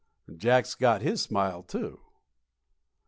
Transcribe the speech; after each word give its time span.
Jacks 0.35 0.73
got 0.73 1.03
his 1.03 1.21
smile, 1.21 1.61
too. 1.61 1.99